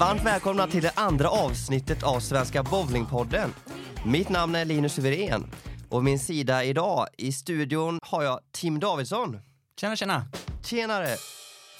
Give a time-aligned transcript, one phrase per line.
[0.00, 3.50] Varmt välkomna till det andra avsnittet av Svenska Bowlingpodden.
[4.06, 5.46] Mitt namn är Linus Wirén
[5.88, 9.38] och min sida idag i studion har jag Tim Davidsson.
[9.80, 10.24] Tjena, tjena.
[10.64, 11.16] Tjenare!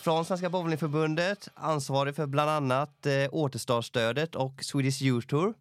[0.00, 5.54] Från Svenska Bowlingförbundet, ansvarig för bland annat eh, återstartsstödet och Swedish Youth Tour.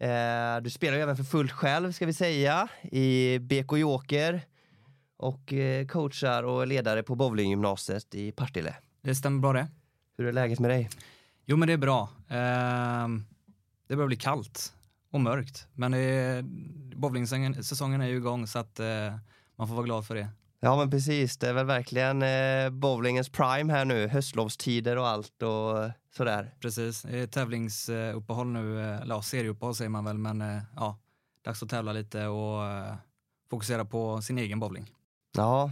[0.00, 4.40] Eh, du spelar ju även för fullt själv ska vi säga i BK Joker
[5.16, 8.74] och eh, coachar och ledare på bowlinggymnasiet i Partille.
[9.02, 9.66] Det stämmer bra det.
[10.18, 10.90] Hur är läget med dig?
[11.46, 12.08] Jo men det är bra.
[12.28, 13.24] Ehm,
[13.88, 14.72] det börjar bli kallt
[15.10, 15.68] och mörkt.
[15.72, 15.94] Men
[16.96, 19.16] bowlingsäsongen är ju igång så att eh,
[19.56, 20.28] man får vara glad för det.
[20.60, 25.42] Ja men precis, det är väl verkligen eh, bowlingens prime här nu, höstlovstider och allt
[25.42, 26.54] och sådär.
[26.60, 30.98] Precis, det är tävlingsuppehåll nu, eh, eller ja, serieuppehåll säger man väl, men eh, ja,
[31.44, 32.62] dags att tävla lite och
[33.50, 34.90] fokusera på sin egen bowling.
[35.36, 35.70] Ja,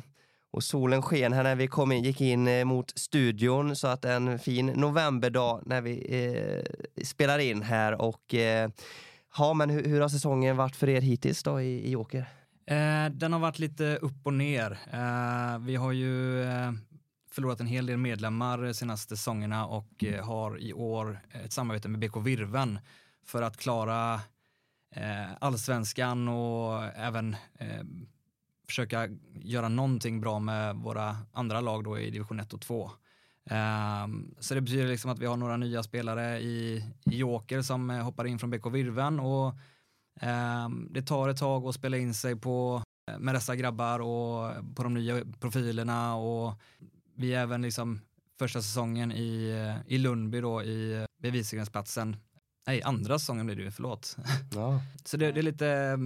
[0.53, 4.05] och solen sken här när vi kom in, gick in eh, mot studion så att
[4.05, 8.70] en fin novemberdag när vi eh, spelar in här och eh,
[9.39, 12.27] ja men hur, hur, har säsongen varit för er hittills då i, i åker?
[12.67, 14.78] Eh, den har varit lite upp och ner.
[14.92, 16.72] Eh, vi har ju eh,
[17.31, 21.89] förlorat en hel del medlemmar de senaste säsongerna och eh, har i år ett samarbete
[21.89, 22.78] med BK Virven
[23.27, 24.14] för att klara
[24.94, 27.83] eh, allsvenskan och även eh,
[28.73, 29.09] försöka
[29.42, 32.91] göra någonting bra med våra andra lag då i division 1 och 2.
[34.05, 37.91] Um, så det betyder liksom att vi har några nya spelare i, i Joker som
[37.91, 39.55] hoppar in från BK Virven och
[40.67, 42.83] um, det tar ett tag att spela in sig på
[43.19, 46.55] med dessa grabbar och på de nya profilerna och
[47.15, 48.00] vi är även liksom
[48.38, 49.53] första säsongen i,
[49.87, 52.16] i Lundby då i bevisningsplatsen.
[52.66, 54.16] Nej, andra säsongen blir det ju, förlåt.
[54.55, 54.81] Ja.
[55.05, 55.99] Så det, det, är lite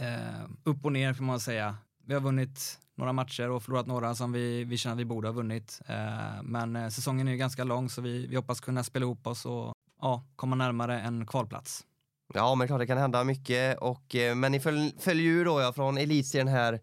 [0.00, 1.76] eh, upp och ner får man säga.
[2.06, 5.28] Vi har vunnit några matcher och förlorat några som vi, vi känner att vi borde
[5.28, 5.80] ha vunnit.
[5.88, 9.26] Eh, men eh, säsongen är ju ganska lång så vi, vi hoppas kunna spela ihop
[9.26, 11.84] oss och ja, komma närmare en kvalplats.
[12.34, 13.78] Ja, men klart det kan hända mycket.
[13.78, 16.80] Och, eh, men ni följer ju då ja, från elitserien här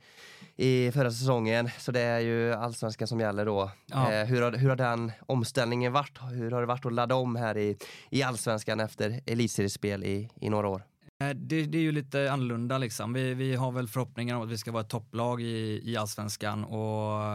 [0.55, 3.71] i förra säsongen, så det är ju allsvenskan som gäller då.
[3.85, 4.11] Ja.
[4.11, 6.19] Eh, hur, har, hur har den omställningen varit?
[6.31, 7.77] Hur har det varit att ladda om här i,
[8.09, 10.83] i allsvenskan efter elitseriespel i, i några år?
[11.21, 13.13] Eh, det, det, är ju lite annorlunda liksom.
[13.13, 16.63] Vi, vi har väl förhoppningar om att vi ska vara ett topplag i, i allsvenskan
[16.63, 17.33] och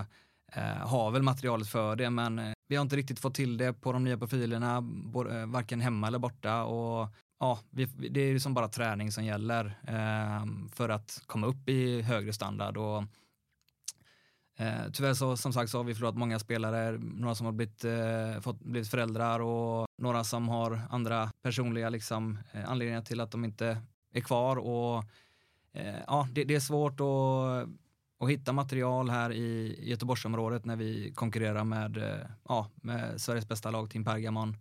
[0.53, 3.73] eh, har väl materialet för det men eh, vi har inte riktigt fått till det
[3.73, 7.09] på de nya profilerna, både, eh, varken hemma eller borta och
[7.41, 12.03] ja, vi, det är liksom bara träning som gäller eh, för att komma upp i
[12.03, 13.05] högre standard och
[14.57, 17.85] eh, tyvärr så som sagt så har vi förlorat många spelare, några som har blivit,
[17.85, 23.31] eh, fått, blivit föräldrar och några som har andra personliga liksom, eh, anledningar till att
[23.31, 25.05] de inte är kvar och
[25.73, 27.69] eh, ja, det, det, är svårt att
[28.19, 33.71] att hitta material här i Göteborgsområdet när vi konkurrerar med, eh, ja, med Sveriges bästa
[33.71, 34.57] lag, Team Pergamon.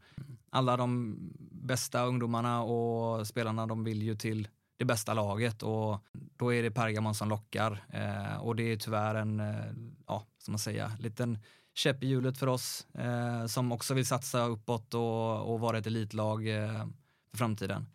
[0.49, 1.17] Alla de
[1.51, 4.47] bästa ungdomarna och spelarna de vill ju till
[4.77, 6.05] det bästa laget och
[6.37, 9.65] då är det Pergamon som lockar eh, och det är tyvärr en, eh,
[10.07, 11.39] ja, som man säger, liten
[11.73, 15.87] käpp i hjulet för oss eh, som också vill satsa uppåt och, och vara ett
[15.87, 16.85] elitlag eh,
[17.31, 17.85] för framtiden.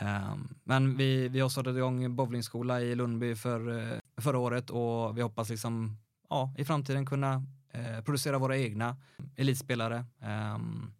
[0.00, 5.18] Ehm, men vi, vi har startat igång bowlingskola i Lundby för, eh, förra året och
[5.18, 5.96] vi hoppas liksom,
[6.28, 7.42] ja, i framtiden kunna
[7.72, 8.96] eh, producera våra egna
[9.36, 10.04] elitspelare.
[10.20, 10.92] Ehm,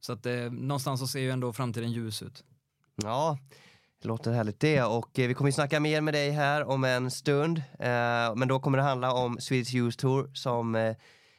[0.00, 2.44] så att eh, någonstans så ser ju ändå framtiden ljus ut.
[2.96, 3.38] Ja,
[4.02, 6.84] det låter härligt det och eh, vi kommer ju snacka mer med dig här om
[6.84, 7.58] en stund.
[7.58, 10.96] Eh, men då kommer det handla om Swedish Youth Tour som eh,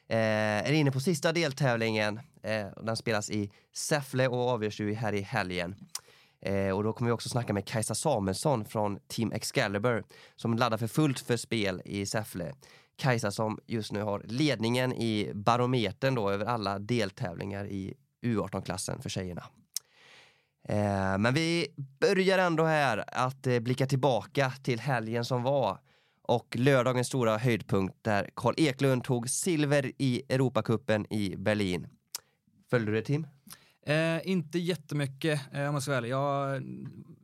[0.08, 2.20] är inne på sista deltävlingen.
[2.82, 5.76] den spelas i Säffle och avgörs ju här i helgen.
[6.74, 10.04] Och då kommer vi också snacka med Kajsa Samuelsson från Team Excalibur
[10.36, 12.54] som laddar för fullt för spel i Säffle.
[12.96, 19.10] Kajsa som just nu har ledningen i barometern då över alla deltävlingar i U18-klassen för
[19.10, 19.44] tjejerna.
[20.70, 21.68] Eh, men vi
[22.00, 25.80] börjar ändå här att eh, blicka tillbaka till helgen som var
[26.22, 31.88] och lördagens stora höjdpunkt där Karl Eklund tog silver i Europacupen i Berlin.
[32.70, 33.28] Följde du det Tim?
[33.86, 36.10] Eh, inte jättemycket eh, om jag ska vara ärlig.
[36.10, 36.64] Jag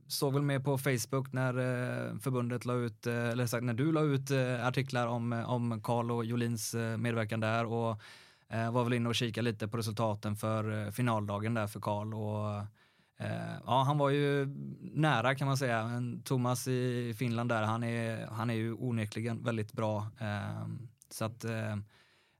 [0.07, 3.91] såg väl med på Facebook när eh, förbundet la ut, eh, eller sagt när du
[3.91, 8.01] la ut eh, artiklar om, eh, om Karl och Jolins eh, medverkan där och
[8.49, 12.13] eh, var väl inne och kika lite på resultaten för eh, finaldagen där för Karl
[12.13, 12.65] och
[13.19, 14.45] Eh, ja, han var ju
[14.81, 15.87] nära kan man säga.
[15.87, 20.07] Men Thomas i Finland där, han är, han är ju onekligen väldigt bra.
[20.19, 21.75] Ehm, så att eh,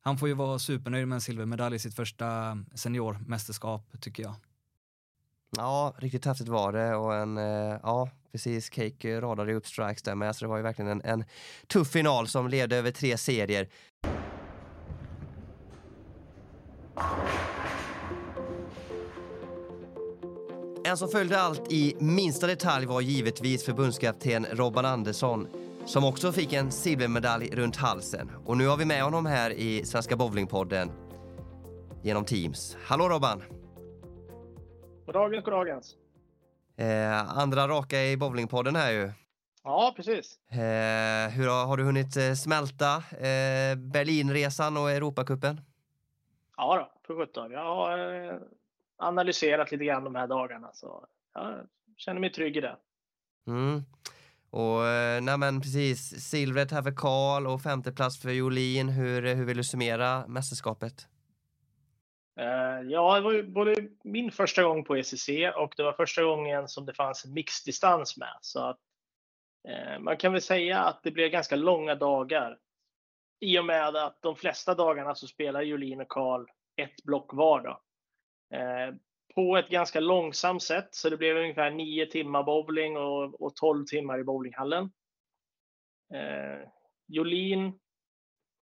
[0.02, 4.36] han får ju vara supernöjd med en silvermedalj i sitt första seniormästerskap tycker jag.
[5.58, 10.16] Ja, riktigt häftigt var det och en, eh, ja precis, Cake radade upp strikes där
[10.16, 11.24] med så det var ju verkligen en, en
[11.68, 13.70] tuff final som levde över tre serier.
[20.90, 25.48] En som följde allt i minsta detalj var givetvis förbundskapten Robban Andersson
[25.86, 28.32] som också fick en silvermedalj runt halsen.
[28.46, 30.92] Och nu har vi med honom här i Svenska Bowlingpodden
[32.04, 32.78] genom Teams.
[32.86, 33.44] Hallå Robban!
[35.06, 35.96] Goddagens, goddagens.
[36.78, 39.12] Eh, andra raka i bowlingpodden här ju.
[39.64, 40.40] Ja, precis.
[40.52, 40.58] Eh,
[41.30, 45.62] hur har, har, du hunnit eh, smälta eh, Berlinresan och Europacupen?
[46.58, 47.52] Ja då, för sjutton.
[47.52, 48.40] Jag har eh,
[49.00, 51.68] analyserat lite grann de här dagarna så jag
[51.98, 52.78] känner mig trygg i det.
[53.48, 53.84] Mm.
[54.52, 58.90] Och eh, nej men precis, silvret här för Karl och femteplats för Jolin.
[58.90, 61.08] Hur, hur vill du summera mästerskapet?
[62.40, 66.24] Uh, ja, det var ju både min första gång på ECC och det var första
[66.24, 68.38] gången som det fanns en mixdistans med.
[68.42, 68.80] Så att,
[69.70, 72.58] uh, man kan väl säga att det blev ganska långa dagar.
[73.40, 76.46] I och med att de flesta dagarna så spelar Jolin och Karl
[76.76, 77.62] ett block var.
[77.62, 77.82] Då.
[78.54, 78.96] Eh,
[79.36, 83.86] på ett ganska långsamt sätt, så det blev ungefär 9 timmar bowling och, och 12
[83.86, 84.92] timmar i bowlinghallen.
[86.14, 86.68] Eh,
[87.08, 87.80] Jolin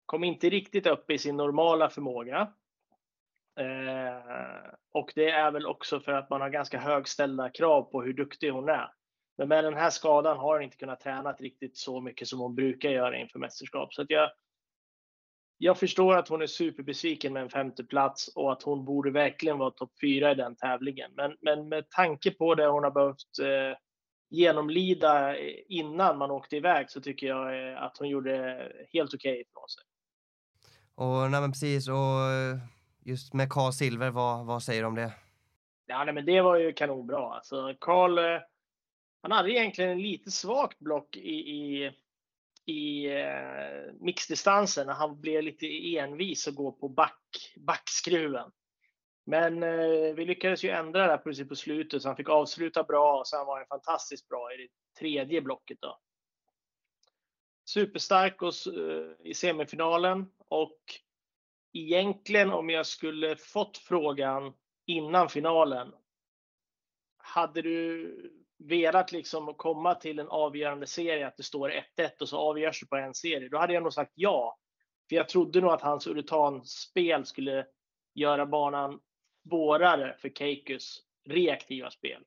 [0.06, 2.54] kom inte riktigt upp i sin normala förmåga.
[3.60, 8.14] Eh, och det är väl också för att man har ganska högställda krav på hur
[8.14, 8.92] duktig hon är.
[9.38, 12.56] Men med den här skadan har hon inte kunnat träna riktigt så mycket som hon
[12.56, 13.94] brukar göra inför mästerskap.
[13.94, 14.30] Så att jag,
[15.58, 19.58] jag förstår att hon är superbesviken med en femte plats och att hon borde verkligen
[19.58, 21.12] vara topp fyra i den tävlingen.
[21.16, 23.78] Men, men med tanke på det hon har behövt eh,
[24.30, 25.38] genomlida
[25.68, 29.70] innan man åkte iväg så tycker jag eh, att hon gjorde helt okej okay ifrån
[29.70, 29.84] sig.
[30.96, 32.58] Och nej precis och eh,
[33.06, 35.14] just med Karl Silver, vad, vad säger du om det?
[35.86, 37.34] Ja, nej, men det var ju kanonbra.
[37.34, 38.42] Alltså, Karl, eh,
[39.22, 41.92] han hade egentligen en lite svagt block i, i,
[42.68, 48.52] i eh, mixdistansen när han blev lite envis och gå på back, backskruven.
[49.26, 53.20] Men eh, vi lyckades ju ändra det precis på slutet så han fick avsluta bra
[53.20, 55.78] och sen var han fantastiskt bra i det tredje blocket.
[55.82, 56.00] Då.
[57.66, 60.80] Superstark och, eh, i semifinalen och
[61.74, 64.54] egentligen om jag skulle fått frågan
[64.86, 65.94] innan finalen.
[67.18, 72.38] Hade du velat liksom komma till en avgörande serie, att det står 1-1 och så
[72.38, 74.58] avgörs det på en serie, då hade jag nog sagt ja.
[75.10, 77.66] För jag trodde nog att hans Urutan-spel skulle
[78.14, 79.00] göra banan
[79.48, 82.24] svårare för Keikus reaktiva spel.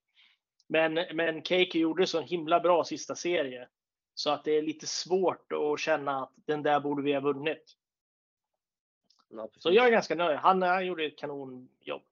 [0.69, 3.69] Men, men Keiku gjorde så en himla bra sista serie
[4.15, 7.77] så att det är lite svårt att känna att den där borde vi ha vunnit.
[9.29, 10.39] Ja, så jag är ganska nöjd.
[10.39, 12.03] Han, gjorde ett kanonjobb.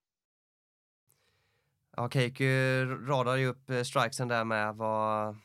[1.99, 4.75] Ja, Keiku radar ju upp eh, strikesen där med.
[4.75, 5.37] Var...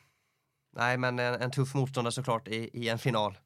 [0.72, 3.38] Nej, men en, en tuff motståndare såklart i, i en final.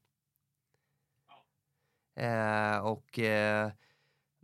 [2.17, 3.71] Eh, och eh,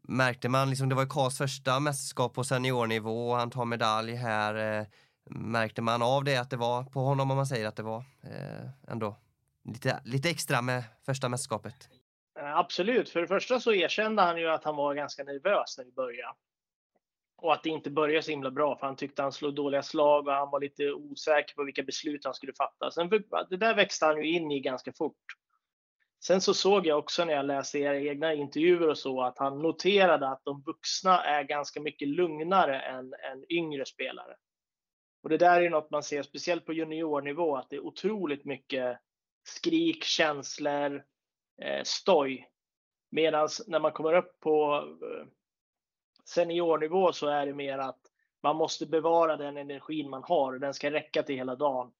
[0.02, 4.14] märkte man, liksom, det var ju Karls första mästerskap på seniornivå och han tar medalj
[4.14, 4.80] här.
[4.80, 4.86] Eh,
[5.30, 8.04] märkte man av det att det var på honom om man säger att det var
[8.22, 9.16] eh, ändå
[9.64, 11.88] lite, lite extra med första mästerskapet?
[12.38, 13.08] Eh, absolut.
[13.08, 16.34] För det första så erkände han ju att han var ganska nervös när vi började.
[17.36, 20.26] Och att det inte började så himla bra, för han tyckte han slog dåliga slag
[20.26, 22.90] och han var lite osäker på vilka beslut han skulle fatta.
[22.90, 23.08] Sen,
[23.50, 25.24] det där växte han ju in i ganska fort.
[26.24, 29.62] Sen så såg jag också när jag läste era egna intervjuer och så att han
[29.62, 34.36] noterade att de vuxna är ganska mycket lugnare än, än yngre spelare.
[35.22, 38.98] Och det där är något man ser, speciellt på juniornivå, att det är otroligt mycket
[39.44, 41.04] skrik, känslor,
[41.62, 42.48] eh, stoj.
[43.10, 45.26] Medan när man kommer upp på eh,
[46.28, 48.00] seniornivå så är det mer att
[48.42, 51.92] man måste bevara den energin man har och den ska räcka till hela dagen.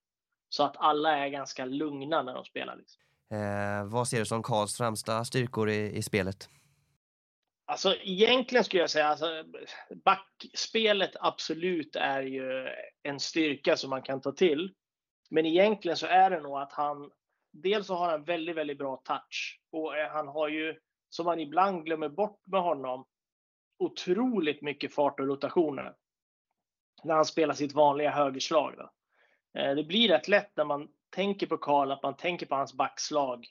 [0.49, 2.75] Så att alla är ganska lugna när de spelar.
[2.75, 3.01] Liksom.
[3.31, 6.49] Eh, vad ser du som Karls främsta styrkor i, i spelet?
[7.67, 9.43] Alltså egentligen skulle jag säga alltså,
[10.05, 12.69] backspelet absolut är ju
[13.03, 14.73] en styrka som man kan ta till.
[15.29, 17.11] Men egentligen så är det nog att han
[17.51, 20.75] dels så har han väldigt, väldigt bra touch och han har ju,
[21.09, 23.05] som man ibland glömmer bort med honom,
[23.77, 25.95] otroligt mycket fart och rotationer.
[27.03, 28.73] När han spelar sitt vanliga högerslag.
[28.77, 28.91] Då.
[29.59, 32.73] Eh, det blir rätt lätt när man tänker på Karl att man tänker på hans
[32.73, 33.47] backslag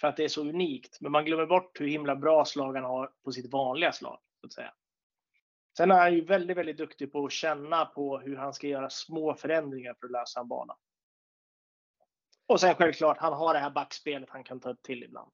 [0.00, 1.00] för att det är så unikt.
[1.00, 4.18] Men man glömmer bort hur himla bra slag han har på sitt vanliga slag.
[4.40, 4.72] Så att säga.
[5.76, 8.90] Sen är han ju väldigt, väldigt duktig på att känna på hur han ska göra
[8.90, 10.76] små förändringar för att lösa en bana.
[12.46, 15.30] Och sen självklart, han har det här backspelet han kan ta till ibland.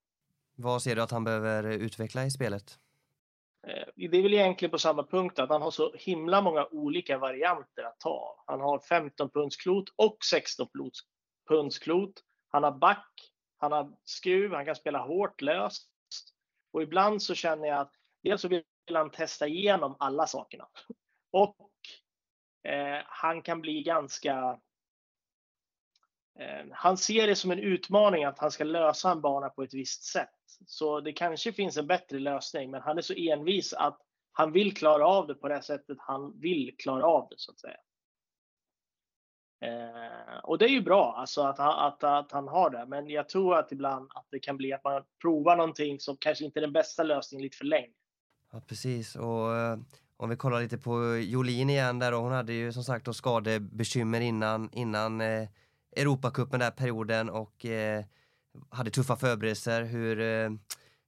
[0.57, 2.79] Vad ser du att han behöver utveckla i spelet?
[3.67, 7.19] Eh, det är väl egentligen på samma punkt att han har så himla många olika
[7.19, 8.45] varianter att ta.
[8.47, 10.69] Han har 15 pundsklot och 16
[11.49, 12.13] pundsklot.
[12.49, 15.89] Han har back, han har skruv, han kan spela hårt, löst.
[16.73, 20.69] Och ibland så känner jag att dels så vill han testa igenom alla sakerna.
[21.33, 21.57] Och
[22.71, 24.61] eh, han kan bli ganska
[26.39, 29.75] Eh, han ser det som en utmaning att han ska lösa en bana på ett
[29.75, 30.29] visst sätt.
[30.67, 33.99] Så det kanske finns en bättre lösning, men han är så envis att
[34.33, 37.61] han vill klara av det på det sättet han vill klara av det så att
[37.61, 37.77] säga.
[39.65, 43.09] Eh, och det är ju bra alltså att, han, att, att han har det, men
[43.09, 46.59] jag tror att ibland att det kan bli att man provar någonting som kanske inte
[46.59, 47.93] är den bästa lösningen lite för länge.
[48.53, 49.17] Ja, precis.
[49.17, 49.79] Och eh,
[50.17, 53.13] om vi kollar lite på Jolin igen där och hon hade ju som sagt då
[53.13, 55.49] skadebekymmer innan, innan eh,
[55.97, 58.05] Europacupen där perioden och eh,
[58.71, 59.83] hade tuffa förberedelser.
[59.83, 60.51] Hur, eh,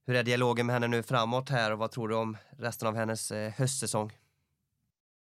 [0.05, 2.95] hur är dialogen med henne nu framåt här och vad tror du om resten av
[2.95, 4.11] hennes eh, höstsäsong?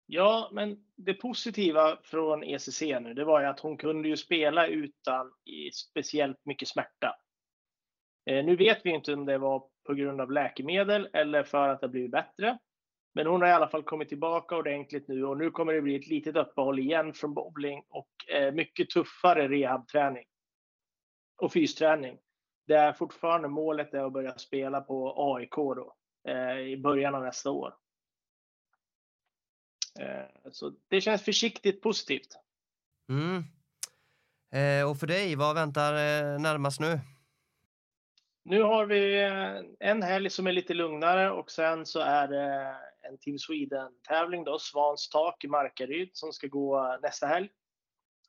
[0.07, 4.67] Ja, men det positiva från ECC nu, det var ju att hon kunde ju spela
[4.67, 5.33] utan
[5.73, 7.17] speciellt mycket smärta.
[8.31, 11.81] Eh, nu vet vi inte om det var på grund av läkemedel eller för att
[11.81, 12.59] det blivit bättre.
[13.15, 15.97] Men hon har i alla fall kommit tillbaka ordentligt nu och nu kommer det bli
[15.97, 18.11] ett litet uppehåll igen från bowling och
[18.53, 20.25] mycket tuffare rehabträning
[21.37, 22.19] och fysträning.
[22.67, 25.95] Det är fortfarande målet är att börja spela på AIK då,
[26.29, 27.75] eh, i början av nästa år.
[30.01, 32.39] Eh, så det känns försiktigt positivt.
[33.09, 33.45] Mm.
[34.53, 37.01] Eh, och för dig, vad väntar eh, närmast nu?
[38.43, 42.77] Nu har vi eh, en helg som är lite lugnare och sen så är det
[43.09, 47.49] en Team Sweden-tävling då, Svans tak i Markaryd som ska gå eh, nästa helg.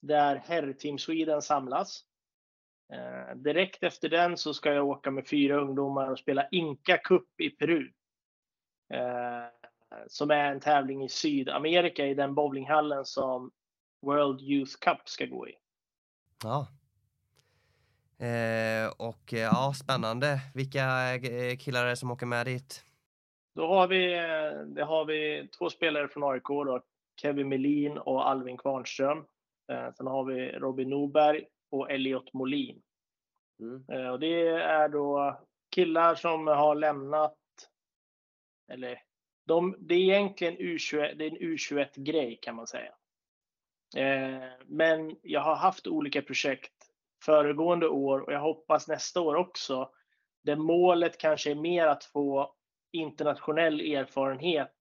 [0.01, 2.01] Där herr Team Sweden samlas.
[2.93, 7.41] Eh, direkt efter den så ska jag åka med fyra ungdomar och spela Inka Cup
[7.41, 7.91] i Peru.
[8.93, 9.45] Eh,
[10.07, 13.51] som är en tävling i Sydamerika i den bowlinghallen som
[14.01, 15.53] World Youth Cup ska gå i.
[16.43, 16.67] Ja.
[18.17, 20.41] Eh, och eh, ja, spännande.
[20.53, 22.83] Vilka eh, killar är det som åker med dit?
[23.55, 24.07] Då har vi,
[24.75, 26.81] det har vi två spelare från AIK då,
[27.21, 29.25] Kevin Melin och Alvin Kvarnström.
[29.71, 32.81] Eh, sen har vi Robin Norberg och Elliot Molin.
[33.59, 33.85] Mm.
[33.91, 35.39] Eh, och det är då
[35.75, 37.37] killar som har lämnat,
[38.71, 39.01] eller
[39.45, 42.93] de, det är egentligen U21, det är en U21-grej kan man säga.
[43.97, 46.73] Eh, men jag har haft olika projekt
[47.23, 49.89] föregående år och jag hoppas nästa år också.
[50.43, 52.55] Där målet kanske är mer att få
[52.91, 54.75] internationell erfarenhet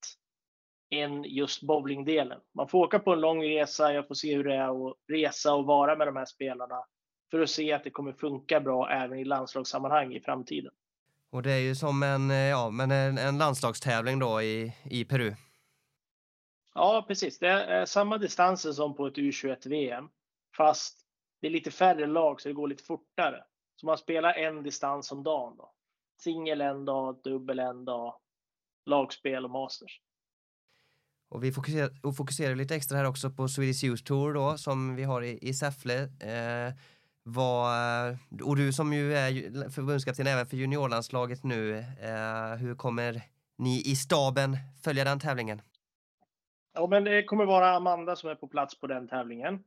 [0.91, 2.41] än just bowlingdelen.
[2.55, 5.55] Man får åka på en lång resa, jag får se hur det är att resa
[5.55, 6.85] och vara med de här spelarna
[7.31, 10.73] för att se att det kommer funka bra även i landslagssammanhang i framtiden.
[11.31, 15.05] Och det är ju som en, eh, ja, men en, en landslagstävling då i, i
[15.05, 15.35] Peru.
[16.75, 17.39] Ja, precis.
[17.39, 20.09] Det är samma distanser som på ett U21-VM,
[20.57, 20.99] fast
[21.41, 23.45] det är lite färre lag så det går lite fortare.
[23.77, 25.57] Så man spelar en distans om dagen.
[25.57, 25.73] Då.
[26.16, 28.14] Singel en dag, dubbel en dag,
[28.87, 30.00] lagspel och masters.
[31.28, 34.97] Och vi fokuserar, och fokuserar lite extra här också på Swedish Youth Tour då som
[34.97, 36.02] vi har i, i Säffle.
[36.02, 36.75] Eh,
[37.23, 43.23] vad, och du som ju är förbundskapten även för juniorlandslaget nu, eh, hur kommer
[43.59, 45.62] ni i staben följa den tävlingen?
[46.75, 49.64] Ja, men det kommer vara Amanda som är på plats på den tävlingen.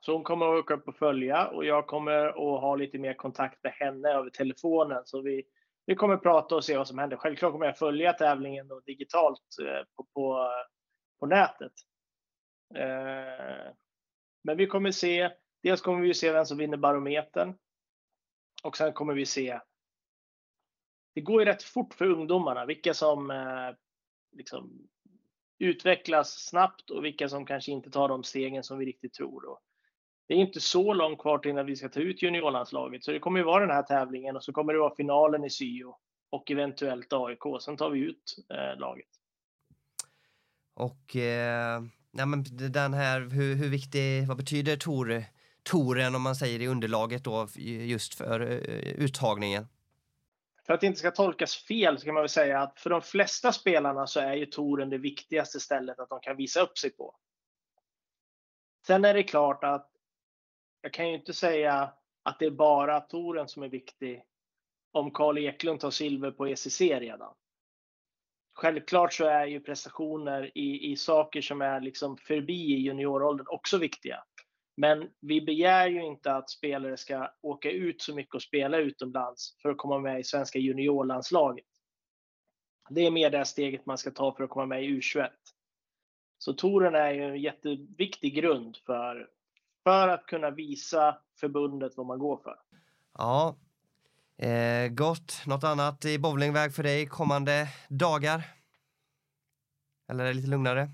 [0.00, 3.14] Så hon kommer att åka upp och följa och jag kommer att ha lite mer
[3.14, 5.02] kontakt med henne över telefonen.
[5.04, 5.42] Så vi,
[5.86, 7.16] vi kommer prata och se vad som händer.
[7.16, 10.50] Självklart kommer jag följa tävlingen då, digitalt eh, på, på,
[11.20, 11.72] på nätet.
[12.74, 13.72] Eh,
[14.42, 15.30] men vi kommer se,
[15.62, 17.58] dels kommer vi se vem som vinner barometern.
[18.62, 19.60] Och sen kommer vi se,
[21.14, 23.70] det går ju rätt fort för ungdomarna, vilka som eh,
[24.36, 24.88] liksom,
[25.58, 29.44] utvecklas snabbt och vilka som kanske inte tar de stegen som vi riktigt tror.
[29.44, 29.60] Och
[30.26, 33.18] det är inte så långt kvar till innan vi ska ta ut juniorlandslaget, så det
[33.18, 35.96] kommer ju vara den här tävlingen och så kommer det vara finalen i Syo
[36.30, 37.42] och eventuellt AIK.
[37.60, 39.08] Sen tar vi ut eh, laget.
[40.74, 45.24] Och eh, ja, men den här, hur, hur viktig, vad betyder tor,
[45.62, 48.58] toren om man säger i underlaget då just för uh,
[49.04, 49.68] uttagningen?
[50.66, 53.02] För att det inte ska tolkas fel så kan man väl säga att för de
[53.02, 56.90] flesta spelarna så är ju toren det viktigaste stället att de kan visa upp sig
[56.90, 57.16] på.
[58.86, 59.95] Sen är det klart att
[60.86, 64.22] jag kan ju inte säga att det är bara toren som är viktig
[64.92, 67.34] om Karl Eklund tar silver på ECC redan.
[68.54, 73.78] Självklart så är ju prestationer i, i saker som är liksom förbi i junioråldern också
[73.78, 74.24] viktiga.
[74.76, 79.56] Men vi begär ju inte att spelare ska åka ut så mycket och spela utomlands
[79.62, 81.66] för att komma med i svenska juniorlandslaget.
[82.90, 85.30] Det är mer det steget man ska ta för att komma med i U21.
[86.38, 89.35] Så touren är ju en jätteviktig grund för,
[89.86, 92.56] för att kunna visa förbundet vad man går för.
[93.18, 93.56] Ja,
[94.38, 95.42] eh, gott.
[95.46, 98.42] Något annat i bowlingväg för dig kommande dagar?
[100.10, 100.90] Eller är det lite lugnare?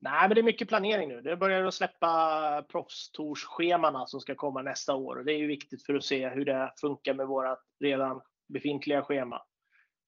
[0.00, 1.20] Nej, men det är mycket planering nu.
[1.20, 5.86] Det börjar att släppa proffstorsschemana som ska komma nästa år och det är ju viktigt
[5.86, 9.42] för att se hur det funkar med våra redan befintliga schema.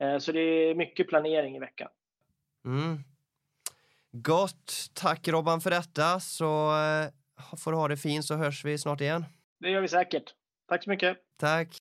[0.03, 1.89] Eh, så det är mycket planering i veckan.
[2.65, 2.99] Mm.
[4.13, 4.91] Gott.
[4.95, 7.09] Tack Robban för detta så eh,
[7.59, 9.25] får ha det fint så hörs vi snart igen.
[9.61, 10.35] Det gör vi säkert.
[10.69, 11.17] Tack så mycket.
[11.41, 11.77] Tack.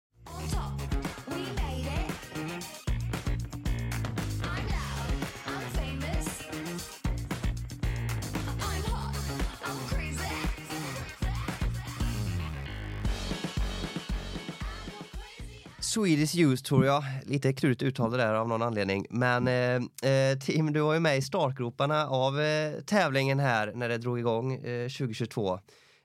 [15.93, 19.05] Swedish Youth tror jag, Lite klurigt uttal där av någon anledning.
[19.09, 23.89] Men eh, eh, Tim, du var ju med i startgroparna av eh, tävlingen här när
[23.89, 25.59] det drog igång eh, 2022.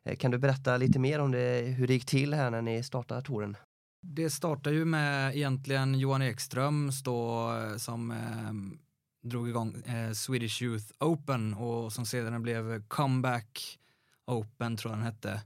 [0.04, 2.82] Eh, kan du berätta lite mer om det, hur det gick till här när ni
[2.82, 3.56] startade touren?
[4.02, 10.62] Det startade ju med egentligen Johan Ekström stå, eh, som eh, drog igång eh, Swedish
[10.62, 13.78] Youth Open och som sedan blev Comeback
[14.26, 15.42] Open tror jag den hette.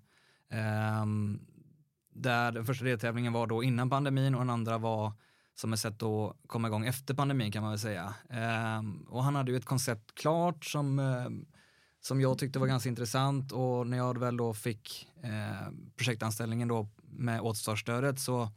[1.02, 1.40] Um,
[2.12, 5.12] där den första deltävlingen var då innan pandemin och den andra var
[5.54, 8.14] som ett sätt att komma igång efter pandemin kan man väl säga.
[8.78, 11.28] Um, och han hade ju ett koncept klart som, eh,
[12.00, 16.88] som jag tyckte var ganska intressant och när jag väl då fick eh, projektanställningen då
[17.02, 18.50] med återstartsstödet så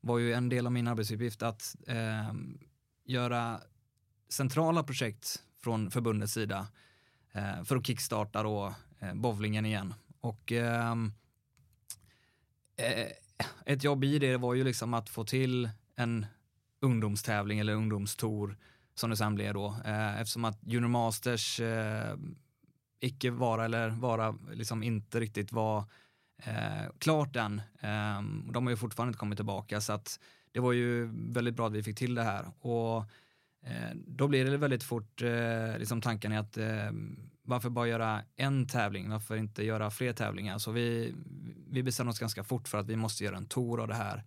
[0.00, 2.32] var ju en del av min arbetsuppgift att eh,
[3.04, 3.60] göra
[4.28, 6.66] centrala projekt från förbundets sida
[7.32, 9.94] eh, för att kickstarta då eh, bowlingen igen.
[10.20, 10.94] Och Eh,
[12.76, 13.06] Eh,
[13.66, 16.26] ett jobb i det var ju liksom att få till en
[16.80, 18.56] ungdomstävling eller ungdomstour
[18.94, 19.76] som det sen blev då.
[19.84, 22.16] Eh, eftersom att Junior Masters eh,
[23.00, 25.84] icke vara eller vara liksom inte riktigt var
[26.42, 27.58] eh, klart än.
[27.80, 28.22] Eh,
[28.52, 30.20] de har ju fortfarande inte kommit tillbaka så att
[30.52, 32.46] det var ju väldigt bra att vi fick till det här.
[32.60, 32.98] Och
[33.62, 36.92] eh, då blir det väldigt fort eh, liksom tanken är att eh,
[37.46, 39.10] varför bara göra en tävling?
[39.10, 40.58] Varför inte göra fler tävlingar?
[40.58, 41.14] Så vi,
[41.70, 44.24] vi bestämde oss ganska fort för att vi måste göra en tour av det här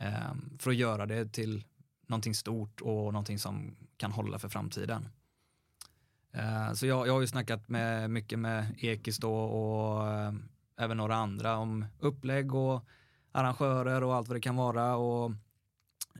[0.00, 1.64] eh, för att göra det till
[2.06, 5.08] någonting stort och någonting som kan hålla för framtiden.
[6.32, 10.34] Eh, så jag, jag har ju snackat med, mycket med Ekis då och eh,
[10.76, 12.84] även några andra om upplägg och
[13.32, 15.32] arrangörer och allt vad det kan vara och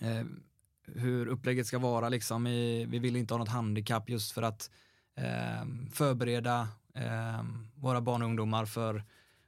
[0.00, 0.24] eh,
[0.86, 2.46] hur upplägget ska vara liksom.
[2.46, 4.76] I, vi vill inte ha något handikapp just för att eh,
[5.92, 7.42] förbereda eh,
[7.74, 9.04] våra barn och ungdomar för,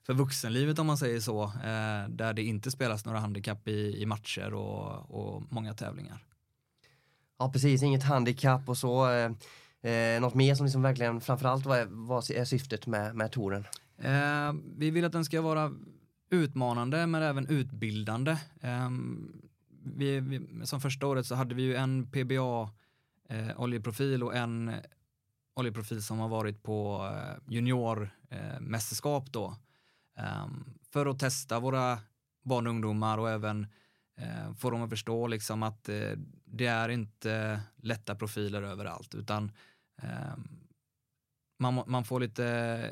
[0.06, 4.06] för vuxenlivet om man säger så, eh, där det inte spelas några handikapp i, i
[4.06, 6.24] matcher och, och många tävlingar.
[7.38, 9.10] Ja precis, inget handikapp och så.
[9.10, 9.30] Eh,
[9.92, 13.64] eh något mer som liksom verkligen framförallt vad är, vad är syftet med, med touren?
[13.98, 15.72] Eh, vi vill att den ska vara
[16.30, 18.36] utmanande men även utbildande.
[18.60, 18.90] Eh,
[19.96, 22.70] vi, vi, som första året så hade vi ju en PBA
[23.28, 24.72] eh, oljeprofil och en
[25.58, 29.56] oljeprofil som har varit på eh, juniormästerskap eh, då.
[30.16, 31.98] Ehm, för att testa våra
[32.44, 33.66] barn och ungdomar och även
[34.16, 35.88] eh, få dem att förstå liksom att
[36.44, 39.52] det är inte lätta profiler överallt utan
[40.02, 40.48] ehm,
[41.58, 42.46] man, man får lite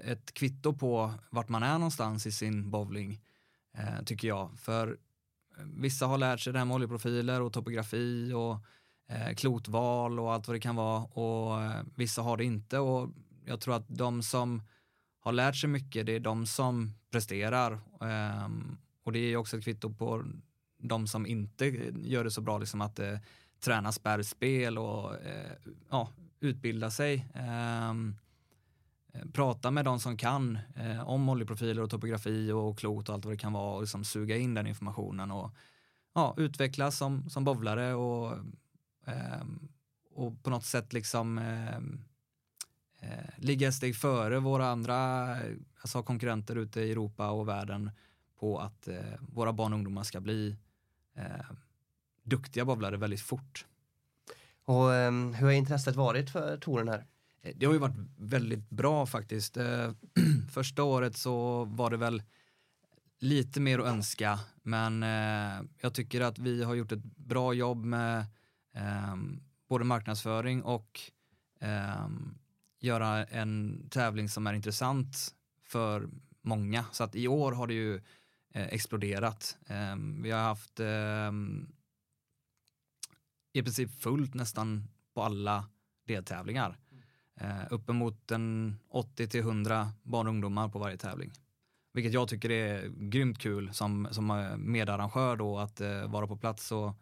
[0.05, 3.21] ett kvitto på vart man är någonstans i sin bowling
[4.05, 4.59] tycker jag.
[4.59, 4.99] För
[5.65, 8.57] vissa har lärt sig det här med oljeprofiler och topografi och
[9.09, 11.03] Eh, klotval och allt vad det kan vara.
[11.03, 12.79] Och eh, vissa har det inte.
[12.79, 13.11] Och
[13.45, 14.63] jag tror att de som
[15.21, 17.81] har lärt sig mycket det är de som presterar.
[18.01, 20.25] Ehm, och det är ju också ett kvitto på
[20.79, 21.67] de som inte
[22.03, 23.19] gör det så bra, liksom att eh,
[23.61, 25.53] träna spärrspel och eh,
[25.91, 26.09] ja,
[26.41, 27.27] utbilda sig.
[27.35, 28.17] Ehm,
[29.13, 33.25] eh, prata med de som kan eh, om oljeprofiler och topografi och klot och allt
[33.25, 35.51] vad det kan vara och liksom suga in den informationen och
[36.15, 38.39] ja, utvecklas som, som bowlare och
[39.07, 39.69] Ehm,
[40.11, 42.01] och på något sätt liksom ehm,
[43.01, 45.29] eh, ligga ett steg före våra andra
[45.81, 47.91] alltså konkurrenter ute i Europa och världen
[48.39, 50.57] på att eh, våra barn och ungdomar ska bli
[51.15, 51.47] eh,
[52.23, 53.67] duktiga bowlare väldigt fort.
[54.65, 57.07] Och eh, hur har intresset varit för touren här?
[57.43, 59.57] Eh, det har ju varit väldigt bra faktiskt.
[59.57, 59.91] Eh,
[60.51, 62.23] första året så var det väl
[63.19, 67.85] lite mer att önska, men eh, jag tycker att vi har gjort ett bra jobb
[67.85, 68.25] med eh,
[68.77, 71.01] Ehm, både marknadsföring och
[71.61, 72.09] eh,
[72.81, 75.35] göra en tävling som är intressant
[75.65, 76.09] för
[76.43, 76.85] många.
[76.93, 77.95] Så att i år har det ju
[78.51, 79.59] eh, exploderat.
[79.67, 81.69] Ehm, vi har haft ehm,
[83.53, 85.69] i princip fullt nästan på alla
[86.07, 86.79] deltävlingar.
[87.41, 91.33] Eh, uppemot en 80-100 barn och ungdomar på varje tävling.
[91.93, 96.37] Vilket jag tycker är grymt kul som, som eh, medarrangör då att eh, vara på
[96.37, 96.95] plats och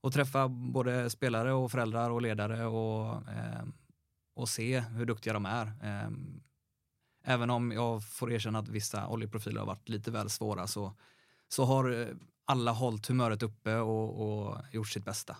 [0.00, 3.64] och träffa både spelare och föräldrar och ledare och, eh,
[4.34, 5.66] och se hur duktiga de är.
[5.66, 6.10] Eh,
[7.24, 10.94] även om jag får erkänna att vissa oljeprofiler har varit lite väl svåra så,
[11.48, 12.06] så har eh,
[12.44, 15.36] alla hållit humöret uppe och, och gjort sitt bästa.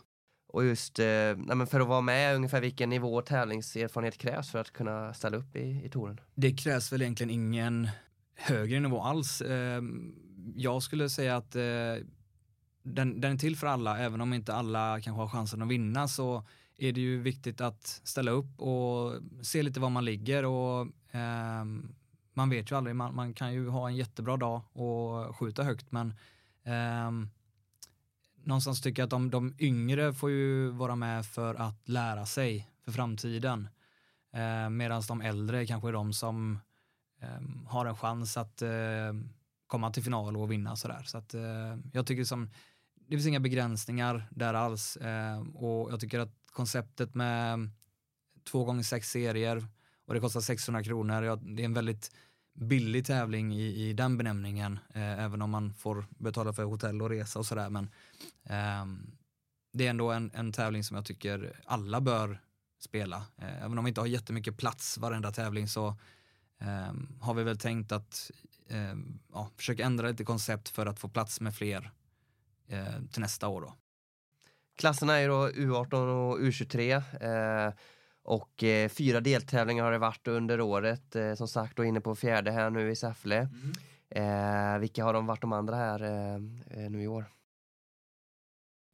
[0.49, 5.14] Och just eh, för att vara med, ungefär vilken nivå tävlingserfarenhet krävs för att kunna
[5.14, 6.21] ställa upp i, i touren?
[6.35, 7.88] Det krävs väl egentligen ingen
[8.35, 9.40] högre nivå alls.
[9.40, 9.83] Eh,
[10.55, 11.62] jag skulle säga att eh,
[12.94, 16.09] den, den är till för alla, även om inte alla kanske har chansen att vinna
[16.09, 16.44] så
[16.77, 20.81] är det ju viktigt att ställa upp och se lite var man ligger och
[21.14, 21.64] eh,
[22.35, 25.92] man vet ju aldrig, man, man, kan ju ha en jättebra dag och skjuta högt
[25.92, 26.14] men
[26.64, 27.11] eh,
[28.44, 32.70] någonstans tycker jag att de, de yngre får ju vara med för att lära sig
[32.85, 33.68] för framtiden.
[34.33, 36.59] Eh, Medan de äldre kanske är de som
[37.20, 39.12] eh, har en chans att eh,
[39.66, 41.03] komma till final och vinna sådär.
[41.07, 42.51] Så att eh, jag tycker som,
[43.09, 47.71] det finns inga begränsningar där alls eh, och jag tycker att konceptet med
[48.51, 49.66] två gånger sex serier
[50.07, 52.11] och det kostar 600 kronor, ja, det är en väldigt
[52.55, 57.11] billig tävling i, i den benämningen, eh, även om man får betala för hotell och
[57.11, 57.71] resa och sådär.
[57.71, 57.90] Men
[58.44, 58.87] eh,
[59.73, 62.40] det är ändå en, en tävling som jag tycker alla bör
[62.81, 63.16] spela.
[63.37, 65.97] Eh, även om vi inte har jättemycket plats varenda tävling så
[66.59, 68.31] ehm, har vi väl tänkt att
[68.68, 71.92] ehm, ja, försöka ändra lite koncept för att få plats med fler
[72.69, 73.61] eh, till nästa år.
[73.61, 73.75] Då.
[74.79, 77.03] Klasserna är då U18 och U23.
[77.67, 77.73] Eh,
[78.23, 81.17] och eh, fyra deltävlingar har det varit under året.
[81.17, 83.37] Eh, som sagt, då inne på fjärde här nu i Säffle.
[83.37, 83.73] Mm.
[84.11, 86.35] Eh, vilka har de varit de andra här eh,
[86.85, 87.25] eh, nu i år?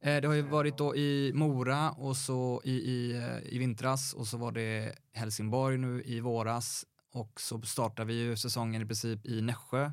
[0.03, 4.27] Eh, det har ju varit då i Mora och så i, i, i vintras och
[4.27, 9.25] så var det Helsingborg nu i våras och så startar vi ju säsongen i princip
[9.25, 9.91] i Nässjö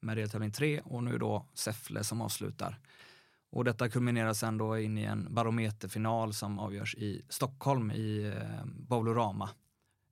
[0.00, 2.78] med deltävling 3 och nu då Säffle som avslutar.
[3.54, 8.64] Och detta kulminerar sen då in i en barometerfinal som avgörs i Stockholm i eh,
[8.64, 9.50] Bowlorama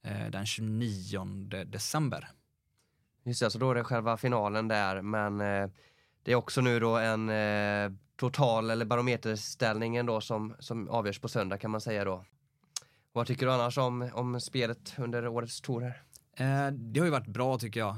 [0.05, 1.24] eh, den 29
[1.66, 2.28] december.
[3.24, 5.70] Just det, så då är det själva finalen där, men eh,
[6.22, 11.28] det är också nu då en eh, total eller barometerställningen då som, som avgörs på
[11.28, 12.24] söndag kan man säga då.
[13.12, 16.02] Vad tycker du annars om, om spelet under årets torer?
[16.37, 17.96] Eh, det har ju varit bra tycker jag.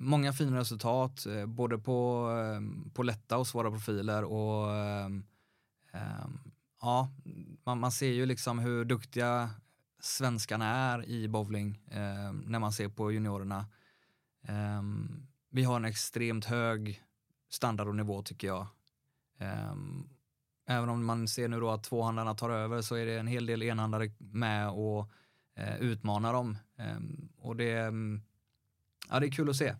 [0.00, 5.24] Många fina resultat, eh, både på, eh, på lätta och svåra profiler och ehm,
[5.92, 6.38] ehm,
[6.80, 7.10] ja,
[7.64, 9.50] man, man, ser ju liksom hur duktiga
[10.00, 13.66] svenskarna är i bowling ehm, när man ser på juniorerna.
[15.50, 17.02] Vi har en extremt hög
[17.48, 18.66] standard och nivå tycker jag.
[20.66, 23.46] även om man ser nu då att tvåhandarna tar över så är det en hel
[23.46, 25.10] del enhandare med och
[25.54, 26.58] eh, utmanar dem.
[27.38, 27.92] och det,
[29.08, 29.74] ja, det är kul att se.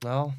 [0.00, 0.32] Ja.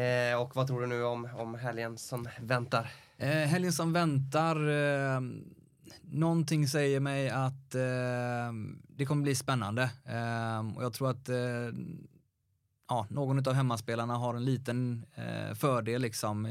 [0.00, 2.90] Eh, och vad tror du nu om, om helgen som väntar?
[3.16, 5.20] Eh, helgen som väntar, eh,
[6.02, 8.52] någonting säger mig att eh,
[8.88, 9.82] det kommer bli spännande.
[10.04, 11.70] Eh, och jag tror att eh,
[12.88, 16.48] ja, någon av hemmaspelarna har en liten eh, fördel liksom.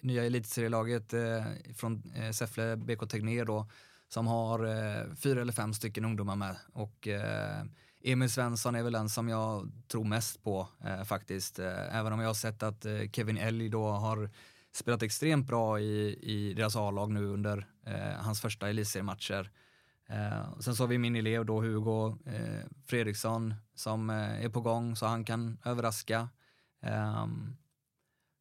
[0.00, 3.66] Nya elitserielaget eh, från eh, Säffle BK Tegnér då
[4.08, 7.64] som har eh, fyra eller fem stycken ungdomar med och eh,
[8.02, 11.58] Emil Svensson är väl den som jag tror mest på eh, faktiskt.
[11.58, 14.30] Eh, även om jag har sett att eh, Kevin Ellie då har
[14.72, 19.50] spelat extremt bra i, i deras A-lag nu under eh, hans första elitseriematcher.
[20.08, 24.60] Eh, sen så har vi min elev då Hugo eh, Fredriksson som eh, är på
[24.60, 26.28] gång så han kan överraska.
[26.82, 27.56] Ehm,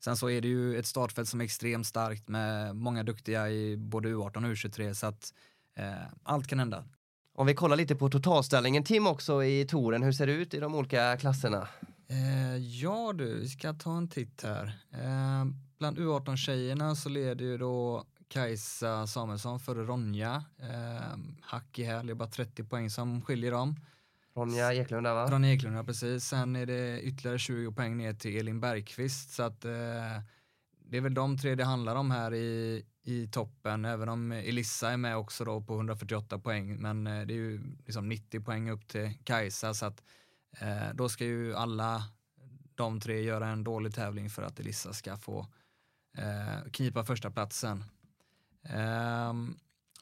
[0.03, 3.77] sen så är det ju ett startfält som är extremt starkt med många duktiga i
[3.77, 5.33] både U18 och U23 så att
[5.75, 6.85] eh, allt kan hända.
[7.39, 10.59] Om vi kollar lite på totalställningen Tim också i touren, hur ser det ut i
[10.59, 11.67] de olika klasserna?
[12.07, 14.65] Eh, ja du, vi ska ta en titt här.
[14.91, 15.45] Eh,
[15.79, 20.43] bland U18-tjejerna så leder ju då Kajsa Samuelsson före Ronja.
[20.59, 23.75] Eh, hack i häl, det är bara 30 poäng som skiljer dem.
[24.35, 25.31] Ronja Eklund där va?
[25.31, 26.23] Ronja Eklund, ja precis.
[26.23, 29.71] Sen är det ytterligare 20 poäng ner till Elin Bergqvist så att eh,
[30.89, 34.91] det är väl de tre det handlar om här i, i toppen, även om Elissa
[34.91, 38.69] är med också då på 148 poäng, men eh, det är ju liksom 90 poäng
[38.69, 40.03] upp till Kajsa, så att
[40.59, 42.03] eh, då ska ju alla
[42.75, 45.47] de tre göra en dålig tävling för att Elissa ska få
[46.17, 47.83] eh, knipa första platsen.
[48.63, 49.33] Eh,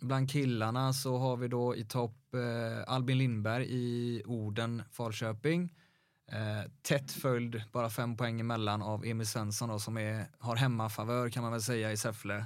[0.01, 5.73] bland killarna så har vi då i topp eh, Albin Lindberg i Orden, Falköping.
[6.31, 11.29] Eh, tätt följd, bara fem poäng emellan av Emil Svensson då, som är, har hemmafavör
[11.29, 12.45] kan man väl säga i Säffle.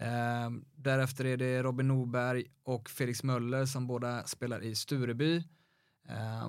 [0.00, 5.36] Eh, därefter är det Robin Norberg och Felix Möller som båda spelar i Stureby.
[6.08, 6.48] Eh,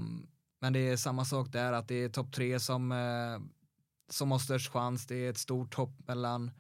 [0.59, 3.39] men det är samma sak där, att det är topp tre som, eh,
[4.09, 5.07] som har störst chans.
[5.07, 6.51] Det är ett stort hopp mellan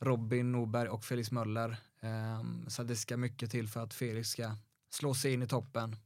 [0.00, 1.76] Robin Norberg och Felix Möller.
[2.00, 4.56] Ehm, så det ska mycket till för att Felix ska
[4.90, 5.96] slå sig in i toppen.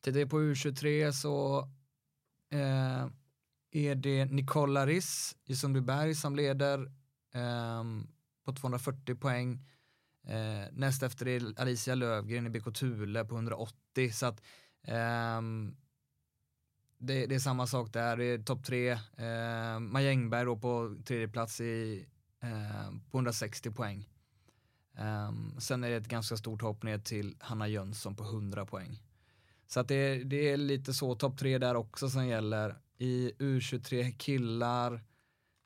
[0.00, 1.58] Tittar vi på U23 så
[2.50, 3.06] eh,
[3.70, 6.92] är det Nicola Riss i Sundbyberg som leder
[7.32, 8.06] ehm,
[8.44, 9.60] på 240 poäng.
[10.26, 14.42] Eh, näst efter är Alicia Lövgren i BK Thule på 180 så att
[14.82, 15.76] ehm,
[16.98, 18.90] det, det, är samma sak där, det är topp tre.
[19.16, 22.06] Eh, Maja Engberg då på tredje plats i,
[22.42, 24.08] eh, på 160 poäng.
[24.98, 29.02] Eh, sen är det ett ganska stort hopp ner till Hanna Jönsson på 100 poäng.
[29.66, 32.76] Så att det, det är lite så topp tre där också som gäller.
[32.98, 35.00] I U23 killar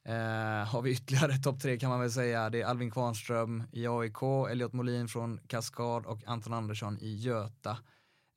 [0.09, 2.51] eh, har vi ytterligare topp tre kan man väl säga.
[2.51, 7.79] Det är Alvin Kvarnström i AIK, Elliot Molin från Kaskad och Anton Andersson i Göta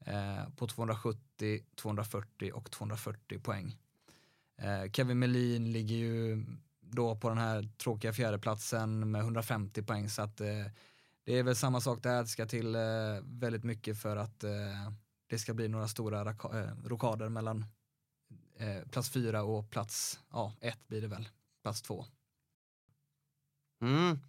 [0.06, 3.78] eh, på 270, 240 och 240 poäng.
[4.58, 6.46] Eh, Kevin Melin ligger ju
[6.82, 10.66] då på den här tråkiga fjärdeplatsen med 150 poäng så att eh,
[11.24, 12.82] det är väl samma sak där, det ska till eh,
[13.24, 14.52] väldigt mycket för att eh,
[15.28, 17.66] det ska bli några stora eh, rokader mellan
[18.58, 21.30] eh, plats fyra och plats ja, ett blir det väl,
[21.64, 22.06] plats två.
[23.82, 24.20] Mm.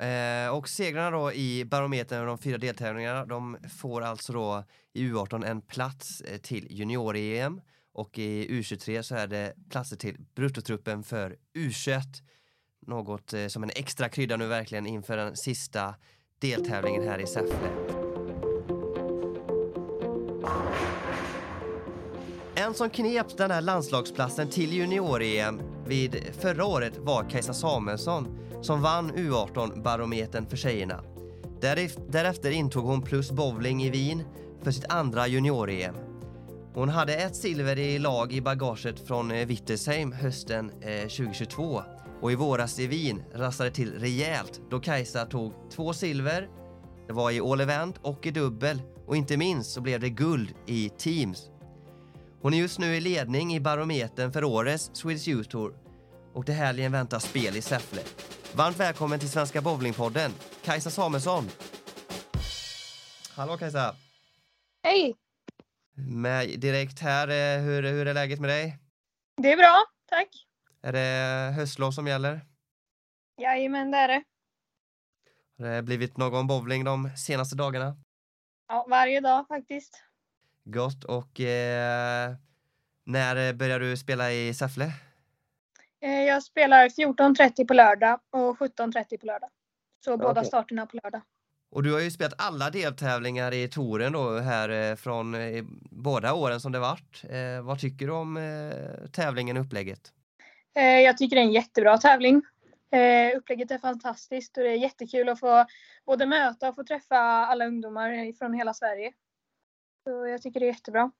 [0.00, 5.08] Eh, och segrarna då i barometern och de fyra deltävlingarna, de får alltså då i
[5.08, 7.60] U18 en plats eh, till junior-EM
[7.92, 12.02] och i U23 så är det platser till bruttotruppen för U21.
[12.86, 15.94] Något eh, som en extra krydda nu verkligen inför den sista
[16.38, 17.99] deltävlingen här i Säffle.
[22.70, 28.82] Den som knep den här landslagsplatsen till junior-EM vid förra året var Kajsa Samuelsson som
[28.82, 31.04] vann U18-barometern för tjejerna.
[32.08, 34.22] Därefter intog hon plus bowling i Wien
[34.62, 35.94] för sitt andra junior-EM.
[36.74, 41.82] Hon hade ett silver i lag i bagaget från eh, Wittersheim hösten eh, 2022
[42.20, 46.48] och i våras i Wien rassade till rejält då Kajsa tog två silver,
[47.06, 50.54] det var i all event och i dubbel och inte minst så blev det guld
[50.66, 51.50] i teams.
[52.42, 55.74] Hon är just nu i ledning i barometern för årets Swedish Youth Tour
[56.34, 58.02] och till helgen väntar spel i Säffle.
[58.54, 60.30] Varmt välkommen till Svenska Bowlingpodden,
[60.64, 61.44] Kajsa Samuelsson.
[63.36, 63.94] Hallå Kajsa!
[64.82, 65.16] Hej!
[65.96, 68.78] Med direkt här, eh, hur, hur är läget med dig?
[69.36, 70.28] Det är bra, tack.
[70.82, 72.40] Är det höstlov som gäller?
[73.40, 74.22] Jajamän, det är det.
[75.58, 77.96] Har det blivit någon bowling de senaste dagarna?
[78.68, 80.02] Ja, varje dag faktiskt.
[80.70, 81.04] Gott.
[81.04, 82.34] Och eh,
[83.04, 84.92] när börjar du spela i Säffle?
[86.02, 89.50] Eh, jag spelar 14.30 på lördag och 17.30 på lördag.
[90.04, 90.26] Så okay.
[90.26, 91.22] båda starterna på lördag.
[91.70, 96.34] Och du har ju spelat alla deltävlingar i touren då här eh, från eh, båda
[96.34, 97.24] åren som det varit.
[97.30, 100.12] Eh, vad tycker du om eh, tävlingen och upplägget?
[100.72, 102.42] Jag tycker det är en jättebra tävling.
[103.36, 105.66] Upplägget är fantastiskt och det är jättekul att få
[106.06, 109.12] både möta och få träffa alla ungdomar från hela Sverige.
[110.04, 111.10] Så jag tycker det är jättebra.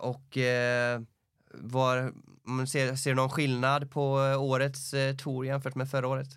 [0.00, 0.38] och
[1.54, 2.12] var,
[2.66, 4.02] ser, ser du någon skillnad på
[4.38, 6.28] årets eh, tour jämfört med förra året?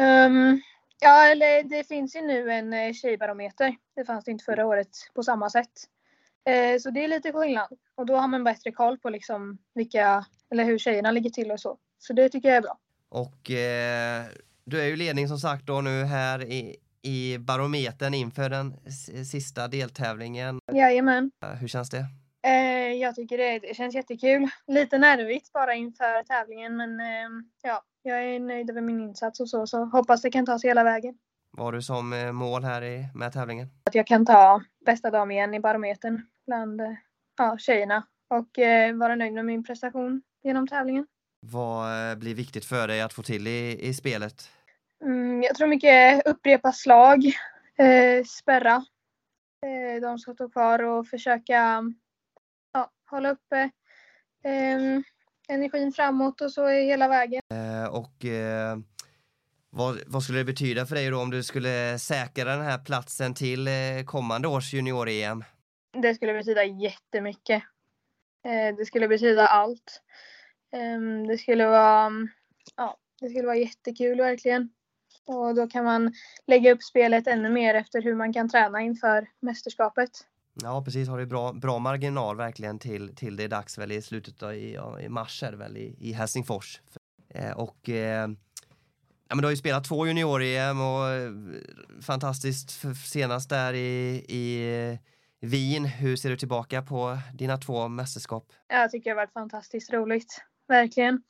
[0.00, 0.62] Um,
[1.00, 3.76] ja, eller det finns ju nu en eh, tjejbarometer.
[3.96, 5.70] Det fanns det inte förra året på samma sätt.
[6.44, 7.68] Eh, så det är lite skillnad.
[7.94, 11.60] Och då har man bättre koll på liksom vilka, eller hur tjejerna ligger till och
[11.60, 11.78] så.
[11.98, 12.78] Så det tycker jag är bra.
[13.08, 14.24] Och eh,
[14.64, 18.76] du är ju ledning som sagt då nu här i, i barometern inför den
[19.26, 20.60] sista deltävlingen.
[20.72, 21.30] Jajamän.
[21.60, 22.06] Hur känns det?
[22.46, 24.48] Eh, jag tycker det, det, känns jättekul.
[24.66, 27.28] Lite nervigt bara inför tävlingen men eh,
[27.62, 30.70] ja, jag är nöjd över min insats och så, så hoppas det kan ta sig
[30.70, 31.14] hela vägen.
[31.50, 33.68] Vad har du som eh, mål här i, med tävlingen?
[33.84, 36.86] Att jag kan ta bästa dam igen i barometern bland eh,
[37.38, 41.06] ja, tjejerna och eh, vara nöjd med min prestation genom tävlingen.
[41.46, 44.50] Vad eh, blir viktigt för dig att få till i, i spelet?
[45.02, 47.24] Mm, jag tror mycket upprepa slag,
[47.76, 48.84] eh, spärra
[49.66, 51.82] eh, de ska stå kvar och försöka
[52.72, 53.70] ja, hålla uppe
[54.44, 55.00] eh,
[55.48, 57.42] energin framåt och så hela vägen.
[57.52, 58.78] Eh, och eh,
[59.70, 63.34] vad, vad, skulle det betyda för dig då om du skulle säkra den här platsen
[63.34, 65.44] till eh, kommande års junior-EM?
[66.02, 67.62] Det skulle betyda jättemycket.
[68.76, 70.02] Det skulle betyda allt.
[70.72, 72.10] Ehm, det skulle vara,
[72.76, 74.70] ja, det skulle vara jättekul verkligen.
[75.26, 76.12] Och då kan man
[76.46, 80.10] lägga upp spelet ännu mer efter hur man kan träna inför mästerskapet.
[80.62, 84.02] Ja precis, har du bra, bra marginal verkligen till, till det är dags väl i
[84.02, 86.80] slutet av i, i mars är det väl i, i Helsingfors.
[87.28, 88.28] Eh, och eh,
[89.28, 91.32] ja, men du har ju spelat två junior-EM och eh,
[92.02, 94.98] fantastiskt senast där i, i
[95.40, 95.84] Wien.
[95.84, 98.52] Hur ser du tillbaka på dina två mästerskap?
[98.68, 101.22] Jag tycker det har varit fantastiskt roligt, verkligen.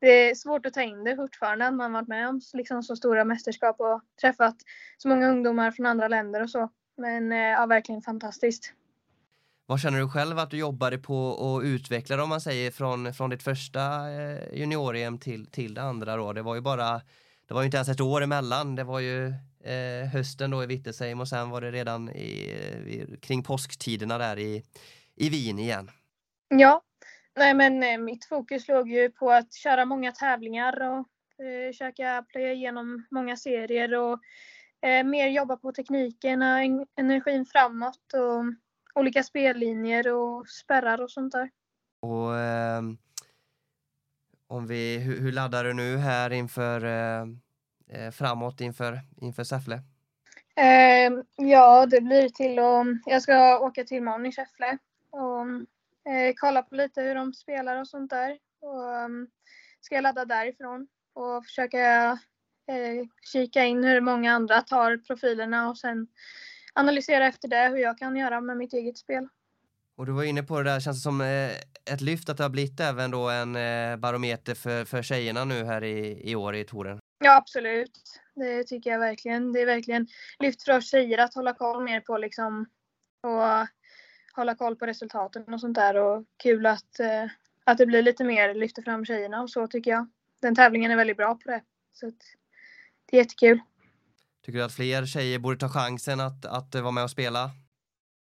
[0.00, 2.96] Det är svårt att ta in det fortfarande att man varit med om liksom så
[2.96, 4.56] stora mästerskap och träffat
[4.96, 6.70] så många ungdomar från andra länder och så.
[6.96, 8.72] Men eh, ja, verkligen fantastiskt.
[9.66, 13.30] Vad känner du själv att du jobbade på att utveckla om man säger från, från
[13.30, 16.32] ditt första eh, junior-EM till, till det andra då?
[16.32, 17.00] Det var ju bara,
[17.48, 18.74] det var ju inte ens ett år emellan.
[18.74, 19.26] Det var ju
[19.64, 22.30] eh, hösten då i Wittesheim och sen var det redan i,
[22.86, 24.62] i, kring påsktiderna där i,
[25.14, 25.90] i Wien igen.
[26.48, 26.82] Ja,
[27.38, 30.98] nej men eh, mitt fokus låg ju på att köra många tävlingar och
[31.44, 34.18] eh, försöka plöja igenom många serier och
[34.88, 38.44] eh, mer jobba på tekniken och energin framåt och
[39.00, 41.50] olika spellinjer och spärrar och sånt där.
[42.00, 42.82] Och eh,
[44.46, 47.26] om vi, hur, hur, laddar du nu här inför eh,
[47.88, 49.82] eh framåt inför, inför Säffle?
[50.56, 54.78] Ehm, ja, det blir till att jag ska åka till Malmö i Säffle
[55.10, 55.46] och
[56.08, 58.38] eh, kolla på lite hur de spelar och sånt där.
[58.60, 59.28] Och um,
[59.80, 62.10] ska jag ladda därifrån och försöka
[62.68, 66.06] eh, kika in hur många andra tar profilerna och sen
[66.72, 69.28] analysera efter det hur jag kan göra med mitt eget spel.
[69.96, 71.50] Och du var inne på det där, känns det som eh,
[71.94, 75.64] ett lyft att det har blivit även då en eh, barometer för, för tjejerna nu
[75.64, 76.98] här i, i år i touren?
[77.24, 78.00] Ja, absolut.
[78.34, 79.52] Det tycker jag verkligen.
[79.52, 80.06] Det är verkligen
[80.38, 82.66] lyft för oss tjejer att hålla koll mer på liksom
[83.22, 83.66] och
[84.38, 87.24] hålla koll på resultaten och sånt där och kul att, eh,
[87.64, 90.08] att det blir lite mer lyfter fram tjejerna och så tycker jag.
[90.40, 91.62] Den tävlingen är väldigt bra på det.
[91.92, 92.06] Så
[93.06, 93.60] det är jättekul.
[94.44, 97.50] Tycker du att fler tjejer borde ta chansen att, att vara med och spela?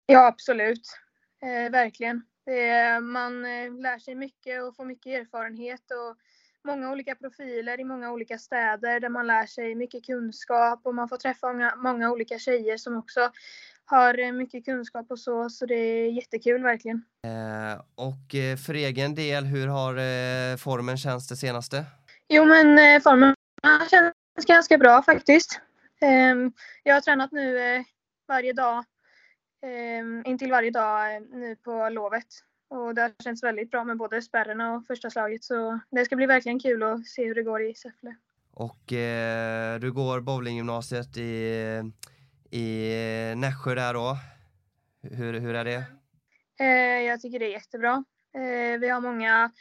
[0.05, 0.99] Ja, absolut.
[1.41, 2.21] Eh, verkligen.
[2.45, 6.17] Är, man eh, lär sig mycket och får mycket erfarenhet och
[6.63, 11.09] många olika profiler i många olika städer där man lär sig mycket kunskap och man
[11.09, 13.31] får träffa många, många olika tjejer som också
[13.89, 17.05] har eh, mycket kunskap och så, så det är jättekul verkligen.
[17.23, 21.85] Eh, och eh, för egen del, hur har eh, formen känts det senaste?
[22.27, 23.35] Jo, men eh, formen
[23.91, 25.59] känns ganska bra faktiskt.
[26.01, 26.51] Ehm,
[26.83, 27.81] jag har tränat nu eh,
[28.27, 28.83] varje dag,
[29.65, 32.27] ehm, intill varje dag eh, nu på lovet.
[32.69, 35.43] Och det har känts väldigt bra med både spärren och första slaget.
[35.43, 38.15] Så det ska bli verkligen kul att se hur det går i Säffle.
[38.53, 41.53] Och eh, du går bowlinggymnasiet i,
[42.51, 44.17] i Nässjö där då.
[45.01, 45.83] Hur, hur är det?
[46.59, 48.03] Eh, jag tycker det är jättebra.
[48.35, 49.51] Eh, vi har många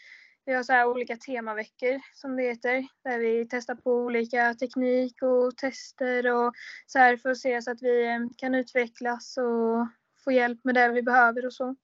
[0.48, 5.22] vi har så här olika temaveckor som det heter där vi testar på olika teknik
[5.22, 6.52] och tester och
[6.86, 9.88] så här för att se så att vi eh, kan utvecklas och
[10.24, 11.76] få hjälp med det vi behöver och så.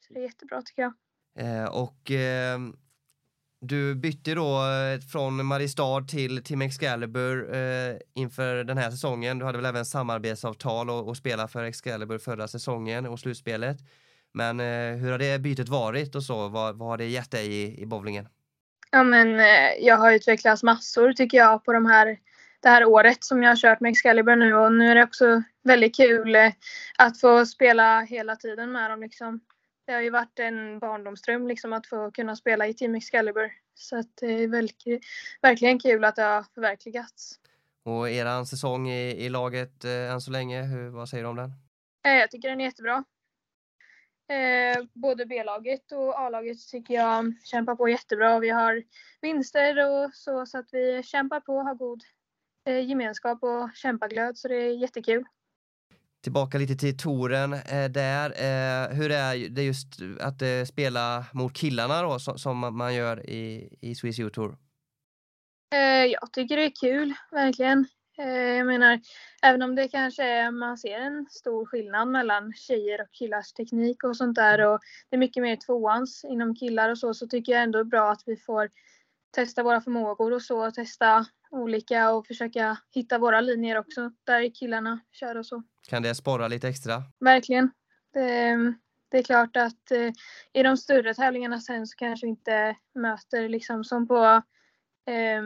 [0.00, 0.92] Så det är jättebra tycker jag.
[1.38, 2.58] Eh, och eh,
[3.64, 9.38] du bytte då eh, från Mariestad till Team Excalibur eh, inför den här säsongen.
[9.38, 13.76] Du hade väl även samarbetsavtal och, och spela för Excalibur förra säsongen och slutspelet.
[14.34, 16.48] Men eh, hur har det bytet varit och så?
[16.48, 18.28] Vad, vad har det gett dig i, i bowlingen?
[18.90, 22.18] Ja, men eh, jag har utvecklats massor tycker jag på de här,
[22.62, 25.42] det här året som jag har kört med Excalibur nu och nu är det också
[25.64, 26.52] väldigt kul eh,
[26.98, 29.00] att få spela hela tiden med dem.
[29.00, 29.40] Liksom.
[29.84, 33.52] Det har ju varit en barndomsdröm liksom, att få kunna spela i Team Excalibur.
[33.74, 34.48] Så att det är
[35.42, 37.38] verkligen kul att det har förverkligats.
[37.84, 41.36] Och eran säsong i, i laget eh, än så länge, hur, vad säger du om
[41.36, 41.52] den?
[42.06, 43.04] Eh, jag tycker den är jättebra.
[44.28, 48.38] Eh, både B-laget och A-laget tycker jag kämpar på jättebra.
[48.38, 48.82] Vi har
[49.20, 52.02] vinster och så, så att vi kämpar på har god
[52.64, 55.24] eh, gemenskap och kämpaglöd, så det är jättekul.
[56.22, 58.30] Tillbaka lite till touren eh, där.
[58.30, 59.88] Eh, hur är det just
[60.20, 64.56] att eh, spela mot killarna då, som, som man gör i, i Swiss U-tour?
[65.74, 67.86] Eh, jag tycker det är kul, verkligen.
[68.18, 69.00] Eh, jag menar,
[69.42, 74.04] även om det kanske är, man ser en stor skillnad mellan tjejer och killars teknik
[74.04, 77.52] och sånt där och det är mycket mer tvåans inom killar och så, så tycker
[77.52, 78.70] jag ändå det är bra att vi får
[79.30, 85.00] testa våra förmågor och så, testa olika och försöka hitta våra linjer också där killarna
[85.12, 85.62] kör och så.
[85.88, 87.02] Kan det sporra lite extra?
[87.20, 87.70] Verkligen.
[88.12, 88.56] Det,
[89.10, 90.12] det är klart att eh,
[90.52, 94.42] i de större tävlingarna sen så kanske vi inte möter liksom som på
[95.06, 95.38] eh,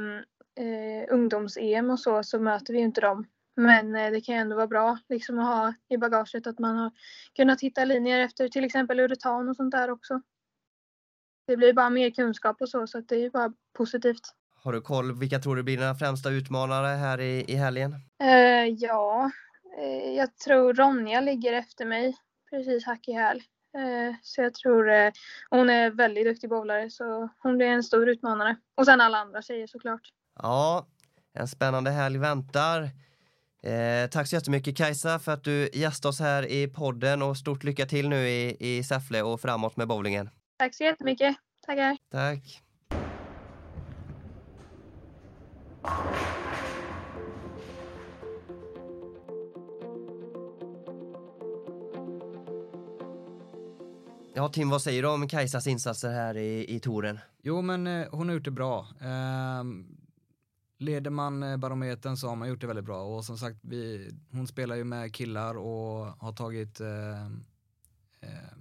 [0.66, 3.26] eh, ungdoms-EM och så, så möter vi inte dem.
[3.56, 6.90] Men eh, det kan ändå vara bra liksom, att ha i bagaget att man har
[7.36, 10.22] kunnat hitta linjer efter till exempel uretan och sånt där också.
[11.46, 14.34] Det blir bara mer kunskap och så, så det är bara positivt.
[14.66, 17.94] Har du koll, vilka tror du blir dina främsta utmanare här i, i helgen?
[18.22, 19.30] Eh, ja,
[19.78, 22.16] eh, jag tror Ronja ligger efter mig
[22.50, 23.42] precis hack i häl.
[23.76, 25.12] Eh, så jag tror
[25.50, 28.56] hon är väldigt duktig bowlare så hon blir en stor utmanare.
[28.76, 30.00] Och sen alla andra tjejer såklart.
[30.42, 30.86] Ja,
[31.34, 32.82] en spännande helg väntar.
[33.62, 37.64] Eh, tack så jättemycket Kajsa för att du gästade oss här i podden och stort
[37.64, 40.30] lycka till nu i, i Säffle och framåt med bowlingen.
[40.56, 41.36] Tack så jättemycket.
[41.66, 41.96] Tackar.
[42.10, 42.62] Tack.
[54.38, 57.18] Ja, Tim, vad säger du om Kajsas insatser här i, i touren?
[57.42, 58.86] Jo, men eh, hon har gjort det bra.
[59.00, 59.64] Eh,
[60.78, 64.10] leder man eh, barometern så har man gjort det väldigt bra och som sagt, vi,
[64.30, 67.26] hon spelar ju med killar och har tagit eh,
[68.20, 68.52] eh,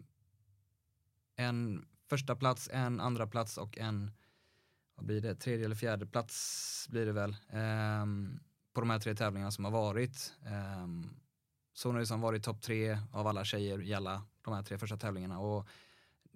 [1.35, 4.11] en första plats, en andra plats och en,
[4.95, 8.39] vad blir det, tredje eller fjärde plats blir det väl, ehm,
[8.73, 10.33] på de här tre tävlingarna som har varit.
[10.45, 11.09] Ehm,
[11.75, 14.77] så hon har liksom varit topp tre av alla tjejer i alla de här tre
[14.77, 15.39] första tävlingarna.
[15.39, 15.67] Och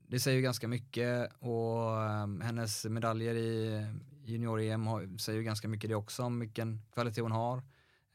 [0.08, 3.86] det säger ju ganska mycket och um, hennes medaljer i
[4.24, 7.58] junior-EM säger ju ganska mycket det också om vilken kvalitet hon har.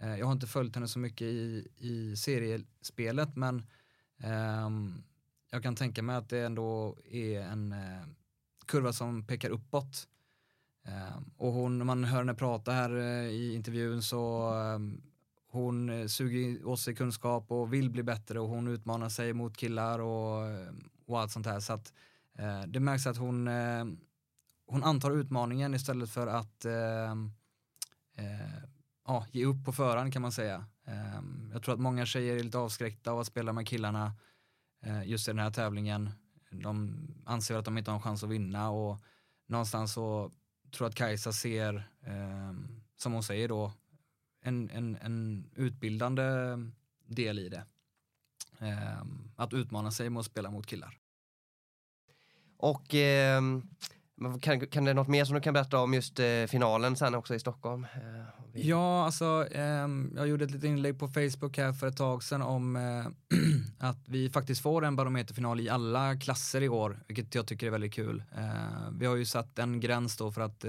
[0.03, 3.67] Uh, jag har inte följt henne så mycket i, i seriespelet men
[4.67, 5.05] um,
[5.51, 8.07] jag kan tänka mig att det ändå är en uh,
[8.67, 10.09] kurva som pekar uppåt.
[10.89, 15.03] Uh, och hon, när man hör henne prata här uh, i intervjun så um,
[15.55, 19.57] hon eh, suger åt sig kunskap och vill bli bättre och hon utmanar sig mot
[19.57, 20.73] killar och, eh,
[21.07, 21.61] och allt sånt här.
[21.61, 21.93] Så att,
[22.39, 23.85] eh, det märks att hon, eh,
[24.67, 27.11] hon antar utmaningen istället för att eh,
[28.17, 28.65] eh,
[29.07, 30.65] ja, ge upp på förhand kan man säga.
[30.87, 34.13] Ehm, jag tror att många tjejer är lite avskräckta av att spela med killarna
[34.83, 36.11] eh, just i den här tävlingen.
[36.51, 36.97] De
[37.27, 38.99] anser att de inte har en chans att vinna och
[39.47, 40.31] någonstans så
[40.73, 43.73] tror jag att Kajsa ser, ehm, som hon säger då,
[44.45, 46.23] en, en, en utbildande
[47.07, 47.65] del i det.
[48.59, 49.05] Eh,
[49.37, 50.99] att utmana sig med att spela mot killar.
[52.57, 53.43] Och eh,
[54.41, 57.35] kan, kan det något mer som du kan berätta om just eh, finalen sen också
[57.35, 57.85] i Stockholm?
[57.95, 58.69] Eh, vi...
[58.69, 62.43] Ja, alltså ehm, jag gjorde ett litet inlägg på Facebook här för ett tag sedan
[62.43, 63.07] om eh,
[63.89, 67.71] att vi faktiskt får en barometerfinal i alla klasser i år, vilket jag tycker är
[67.71, 68.23] väldigt kul.
[68.37, 70.65] Eh, vi har ju satt en gräns då för att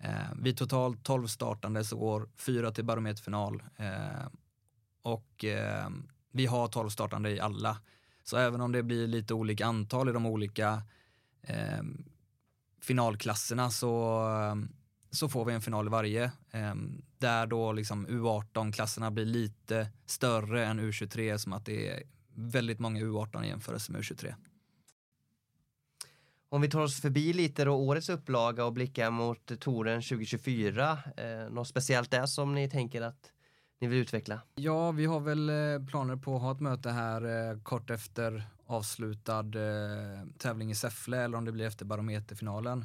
[0.00, 4.26] Eh, vi totalt 12 startande så går fyra till barometerfinal eh,
[5.02, 5.88] och eh,
[6.32, 7.78] vi har 12 startande i alla.
[8.24, 10.82] Så även om det blir lite olika antal i de olika
[11.42, 11.82] eh,
[12.80, 14.54] finalklasserna så, eh,
[15.10, 16.24] så får vi en final i varje.
[16.50, 16.74] Eh,
[17.18, 22.02] där då liksom U18-klasserna blir lite större än U23 som att det är
[22.34, 24.34] väldigt många U18 i jämförelse med U23.
[26.52, 30.98] Om vi tar oss förbi lite då årets upplaga och blickar mot touren 2024.
[31.16, 33.32] Eh, något speciellt där som ni tänker att
[33.80, 34.40] ni vill utveckla?
[34.54, 38.44] Ja, vi har väl eh, planer på att ha ett möte här eh, kort efter
[38.66, 42.84] avslutad eh, tävling i Säffle eller om det blir efter barometerfinalen.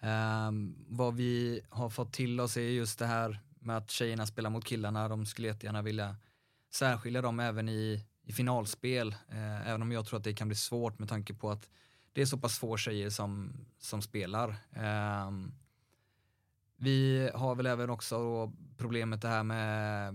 [0.00, 0.50] Eh,
[0.88, 4.64] vad vi har fått till oss är just det här med att tjejerna spelar mot
[4.64, 5.08] killarna.
[5.08, 6.16] De skulle jättegärna vilja
[6.74, 10.56] särskilja dem även i, i finalspel, eh, även om jag tror att det kan bli
[10.56, 11.68] svårt med tanke på att
[12.12, 14.56] det är så pass få tjejer som, som spelar.
[15.28, 15.54] Um,
[16.76, 20.14] vi har väl även också problemet det här med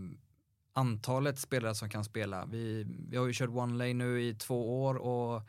[0.73, 2.45] antalet spelare som kan spela.
[2.45, 5.41] Vi, vi har ju kört one lane nu i två år och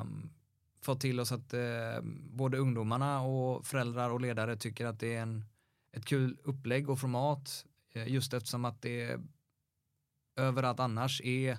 [0.00, 0.30] um,
[0.80, 2.00] fått till oss att uh,
[2.30, 5.44] både ungdomarna och föräldrar och ledare tycker att det är en,
[5.92, 7.66] ett kul upplägg och format
[7.96, 9.20] uh, just eftersom att det
[10.36, 11.58] överallt annars är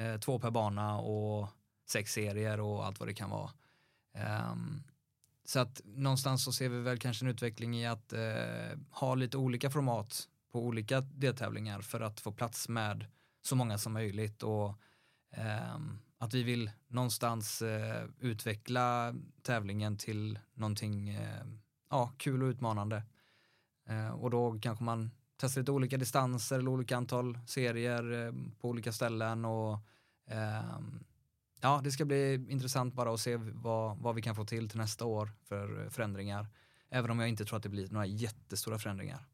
[0.00, 1.48] uh, två per bana och
[1.86, 3.50] sex serier och allt vad det kan vara.
[4.52, 4.82] Um,
[5.44, 9.36] så att någonstans så ser vi väl kanske en utveckling i att uh, ha lite
[9.36, 13.06] olika format på olika deltävlingar för att få plats med
[13.42, 14.68] så många som möjligt och
[15.74, 21.54] um, att vi vill någonstans uh, utveckla tävlingen till någonting uh,
[21.90, 23.02] ja, kul och utmanande.
[24.14, 29.44] och då kanske man testar lite olika distanser eller olika antal serier på olika ställen
[29.44, 29.78] och
[30.26, 31.04] ehm,
[31.62, 34.78] ja, det ska bli intressant bara att se vad, vad vi kan få till till
[34.78, 36.46] nästa år för eh, förändringar.
[36.90, 39.26] Även om jag inte tror att det blir några jättestora förändringar.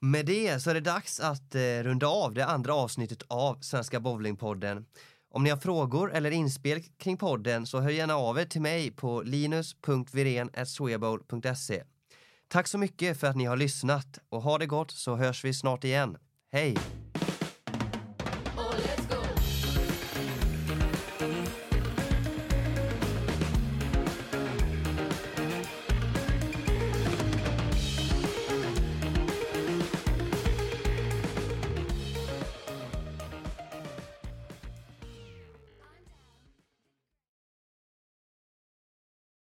[0.00, 4.00] Med det så är det dags att eh, runda av det andra avsnittet av Svenska
[4.00, 4.86] Bowlingpodden.
[5.30, 8.90] Om ni har frågor eller inspel kring podden så hör gärna av er till mig
[8.90, 11.84] på linus.viren.swebowl.se.
[12.48, 15.54] Tack så mycket för att ni har lyssnat och ha det gott så hörs vi
[15.54, 16.16] snart igen.
[16.50, 16.76] Hej!